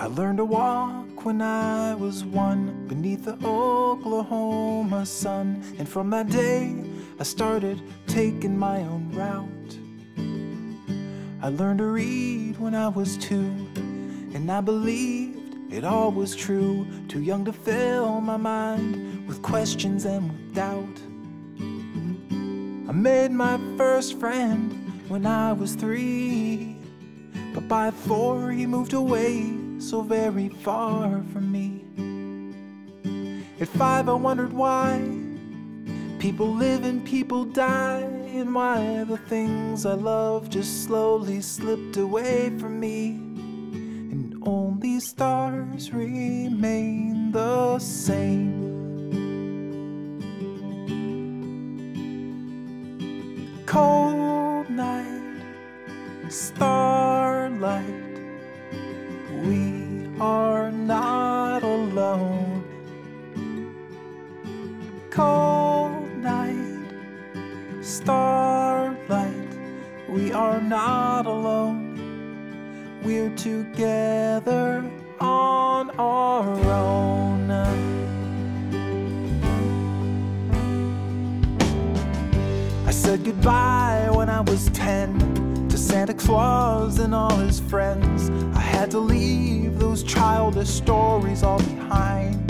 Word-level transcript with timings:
I 0.00 0.06
learned 0.06 0.38
to 0.38 0.44
walk 0.44 1.24
when 1.24 1.42
I 1.42 1.92
was 1.96 2.24
one 2.24 2.86
beneath 2.86 3.24
the 3.24 3.36
Oklahoma 3.44 5.04
sun. 5.04 5.60
And 5.76 5.88
from 5.88 6.08
that 6.10 6.28
day, 6.28 6.76
I 7.18 7.24
started 7.24 7.82
taking 8.06 8.56
my 8.56 8.78
own 8.78 9.10
route. 9.10 9.76
I 11.42 11.48
learned 11.48 11.78
to 11.78 11.86
read 11.86 12.60
when 12.60 12.76
I 12.76 12.86
was 12.86 13.16
two, 13.16 13.52
and 14.34 14.48
I 14.52 14.60
believed 14.60 15.72
it 15.72 15.82
all 15.82 16.12
was 16.12 16.36
true. 16.36 16.86
Too 17.08 17.20
young 17.20 17.44
to 17.46 17.52
fill 17.52 18.20
my 18.20 18.36
mind 18.36 19.26
with 19.26 19.42
questions 19.42 20.04
and 20.04 20.30
with 20.30 20.54
doubt. 20.54 21.00
I 22.88 22.92
made 22.92 23.32
my 23.32 23.58
first 23.76 24.20
friend 24.20 24.72
when 25.08 25.26
I 25.26 25.52
was 25.52 25.74
three, 25.74 26.76
but 27.52 27.66
by 27.66 27.90
four 27.90 28.52
he 28.52 28.64
moved 28.64 28.92
away 28.92 29.67
so 29.78 30.02
very 30.02 30.48
far 30.48 31.22
from 31.32 31.52
me. 31.52 31.84
At 33.60 33.68
five, 33.68 34.08
I 34.08 34.12
wondered 34.12 34.52
why 34.52 35.00
people 36.18 36.52
live 36.52 36.84
and 36.84 37.04
people 37.04 37.44
die, 37.44 38.00
and 38.00 38.54
why 38.54 39.04
the 39.04 39.16
things 39.16 39.86
I 39.86 39.94
love 39.94 40.50
just 40.50 40.84
slowly 40.84 41.40
slipped 41.40 41.96
away 41.96 42.50
from 42.58 42.80
me. 42.80 43.10
And 44.12 44.42
only 44.46 45.00
stars 45.00 45.92
remain 45.92 47.32
the 47.32 47.78
same. 47.78 48.58
Cold 53.66 54.70
night, 54.70 55.42
starlight 56.28 58.07
Cold 65.18 66.16
night, 66.18 66.86
starlight, 67.82 69.48
we 70.08 70.32
are 70.32 70.60
not 70.60 71.26
alone. 71.26 73.00
We're 73.02 73.34
together 73.34 74.88
on 75.18 75.90
our 75.98 76.46
own. 76.70 77.50
I 82.86 82.90
said 82.92 83.24
goodbye 83.24 84.10
when 84.12 84.30
I 84.30 84.42
was 84.42 84.68
ten 84.68 85.18
to 85.68 85.76
Santa 85.76 86.14
Claus 86.14 87.00
and 87.00 87.12
all 87.12 87.34
his 87.38 87.58
friends. 87.58 88.30
I 88.56 88.60
had 88.60 88.92
to 88.92 89.00
leave 89.00 89.80
those 89.80 90.04
childish 90.04 90.68
stories 90.68 91.42
all 91.42 91.58
behind. 91.58 92.47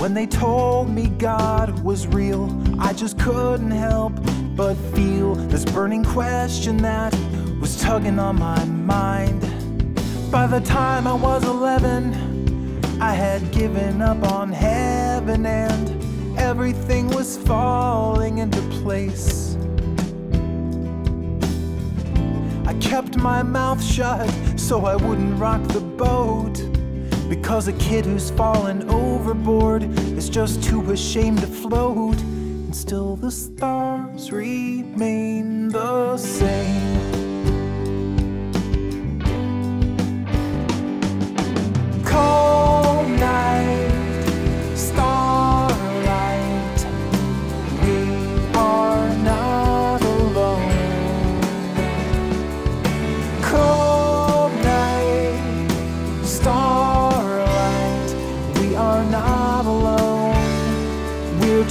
When 0.00 0.14
they 0.14 0.26
told 0.26 0.88
me 0.88 1.08
God 1.08 1.84
was 1.84 2.06
real, 2.06 2.48
I 2.80 2.94
just 2.94 3.18
couldn't 3.18 3.70
help 3.70 4.14
but 4.56 4.74
feel 4.94 5.34
this 5.34 5.62
burning 5.66 6.06
question 6.06 6.78
that 6.78 7.14
was 7.60 7.78
tugging 7.78 8.18
on 8.18 8.38
my 8.38 8.64
mind. 8.64 9.42
By 10.30 10.46
the 10.46 10.60
time 10.60 11.06
I 11.06 11.12
was 11.12 11.44
11, 11.44 12.98
I 12.98 13.12
had 13.12 13.52
given 13.52 14.00
up 14.00 14.22
on 14.32 14.50
heaven 14.50 15.44
and 15.44 16.38
everything 16.38 17.08
was 17.08 17.36
falling 17.36 18.38
into 18.38 18.62
place. 18.82 19.58
I 22.64 22.72
kept 22.80 23.18
my 23.18 23.42
mouth 23.42 23.84
shut 23.84 24.30
so 24.56 24.86
I 24.86 24.96
wouldn't 24.96 25.38
rock 25.38 25.62
the 25.68 25.80
boat. 25.82 26.69
Because 27.30 27.68
a 27.68 27.72
kid 27.74 28.04
who's 28.04 28.32
fallen 28.32 28.90
overboard 28.90 29.84
is 30.18 30.28
just 30.28 30.64
too 30.64 30.90
ashamed 30.90 31.38
to 31.42 31.46
float. 31.46 32.20
And 32.20 32.74
still 32.74 33.14
the 33.14 33.30
stars 33.30 34.32
remain 34.32 35.29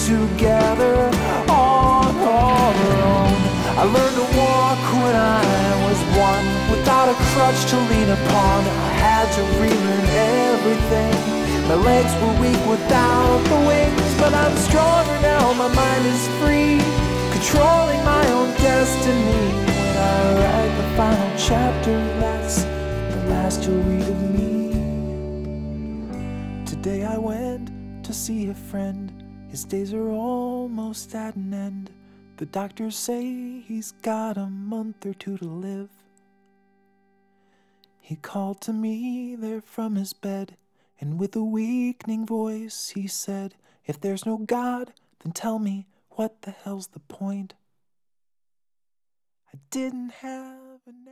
together 0.10 0.96
on 1.46 2.10
our 2.18 2.74
own. 3.06 3.30
I 3.78 3.86
learned 3.86 4.18
to 4.18 4.28
walk 4.42 4.82
when 5.06 5.14
I 5.14 5.38
was 5.86 6.00
one, 6.18 6.46
without 6.74 7.14
a 7.14 7.18
crutch 7.30 7.62
to 7.70 7.78
lean 7.78 8.10
upon. 8.10 8.66
I 8.66 8.92
had 9.06 9.30
to 9.38 9.42
relearn 9.62 10.06
everything. 10.50 11.14
My 11.70 11.76
legs 11.76 12.10
were 12.22 12.36
weak 12.42 12.58
without 12.66 13.42
the 13.54 13.60
wings, 13.70 14.12
but 14.18 14.34
I'm 14.34 14.56
stronger 14.58 15.18
now. 15.22 15.54
My 15.54 15.70
mind 15.70 16.04
is 16.08 16.26
free, 16.42 16.82
controlling 17.30 18.02
my 18.04 18.26
own 18.34 18.50
destiny. 18.58 19.46
When 19.78 19.98
I 20.10 20.22
write 20.42 20.74
the 20.82 20.88
final 20.98 21.32
chapter, 21.38 21.98
that's 22.20 22.64
the 23.14 23.22
last 23.30 23.64
you'll 23.64 23.84
read 23.84 24.10
of 24.10 24.22
me. 24.34 24.74
Today 26.66 27.06
I 27.06 27.20
went 27.20 27.70
to 28.06 28.12
see 28.12 28.50
a 28.50 28.56
friend. 28.56 29.19
His 29.50 29.66
days 29.66 29.94
are 29.94 30.10
almost 30.10 31.16
at 31.16 31.36
an 31.36 31.54
end. 31.54 31.90
The 32.38 32.46
doctors 32.46 32.96
say 32.96 33.62
he's 33.62 33.94
got 34.04 34.38
a 34.38 34.46
month 34.46 35.04
or 35.08 35.16
two 35.16 35.38
to 35.40 35.46
live. 35.46 35.90
He 38.00 38.16
called 38.16 38.62
to 38.62 38.74
me 38.74 39.36
there 39.36 39.62
from 39.62 39.96
his 39.96 40.14
bed, 40.14 40.56
and 41.00 41.20
with 41.20 41.36
a 41.36 41.44
weakening 41.44 42.28
voice 42.28 42.90
he 42.90 43.08
said, 43.08 43.56
If 43.86 44.00
there's 44.00 44.26
no 44.26 44.38
God, 44.38 44.94
then 45.24 45.32
tell 45.32 45.58
me 45.58 45.88
what 46.12 46.44
the 46.44 46.52
hell's 46.52 46.88
the 46.88 47.00
point? 47.00 47.56
I 49.52 49.58
didn't 49.72 50.12
have 50.12 50.82
an 50.86 51.08